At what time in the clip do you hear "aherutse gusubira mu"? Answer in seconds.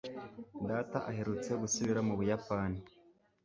1.11-2.13